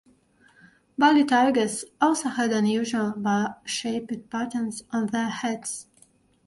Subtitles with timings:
[0.97, 5.85] Bali tigers also had unusual, bar-shaped patterns on their heads.